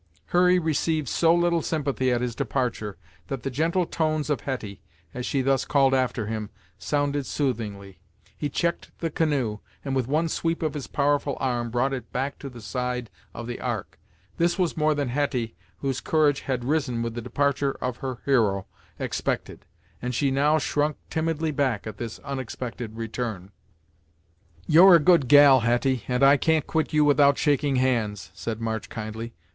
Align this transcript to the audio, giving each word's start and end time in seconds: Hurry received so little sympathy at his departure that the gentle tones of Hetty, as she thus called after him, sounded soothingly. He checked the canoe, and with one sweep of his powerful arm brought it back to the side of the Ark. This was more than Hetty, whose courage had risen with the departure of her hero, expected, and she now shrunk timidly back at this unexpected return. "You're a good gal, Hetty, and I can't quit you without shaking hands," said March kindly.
Hurry 0.33 0.57
received 0.57 1.07
so 1.09 1.31
little 1.35 1.61
sympathy 1.61 2.11
at 2.11 2.21
his 2.21 2.33
departure 2.33 2.97
that 3.27 3.43
the 3.43 3.51
gentle 3.51 3.85
tones 3.85 4.31
of 4.31 4.41
Hetty, 4.41 4.81
as 5.13 5.27
she 5.27 5.43
thus 5.43 5.63
called 5.63 5.93
after 5.93 6.25
him, 6.25 6.49
sounded 6.79 7.27
soothingly. 7.27 7.99
He 8.35 8.49
checked 8.49 8.89
the 8.97 9.11
canoe, 9.11 9.59
and 9.85 9.95
with 9.95 10.07
one 10.07 10.27
sweep 10.27 10.63
of 10.63 10.73
his 10.73 10.87
powerful 10.87 11.37
arm 11.39 11.69
brought 11.69 11.93
it 11.93 12.11
back 12.11 12.39
to 12.39 12.49
the 12.49 12.61
side 12.61 13.11
of 13.35 13.45
the 13.45 13.59
Ark. 13.61 13.99
This 14.37 14.57
was 14.57 14.75
more 14.75 14.95
than 14.95 15.09
Hetty, 15.09 15.53
whose 15.81 16.01
courage 16.01 16.39
had 16.41 16.65
risen 16.65 17.03
with 17.03 17.13
the 17.13 17.21
departure 17.21 17.73
of 17.73 17.97
her 17.97 18.21
hero, 18.25 18.65
expected, 18.97 19.67
and 20.01 20.15
she 20.15 20.31
now 20.31 20.57
shrunk 20.57 20.97
timidly 21.11 21.51
back 21.51 21.85
at 21.85 21.97
this 21.97 22.17
unexpected 22.23 22.97
return. 22.97 23.51
"You're 24.65 24.95
a 24.95 24.99
good 24.99 25.27
gal, 25.27 25.59
Hetty, 25.59 26.05
and 26.07 26.23
I 26.23 26.37
can't 26.37 26.65
quit 26.65 26.91
you 26.91 27.05
without 27.05 27.37
shaking 27.37 27.75
hands," 27.75 28.31
said 28.33 28.59
March 28.59 28.89
kindly. 28.89 29.35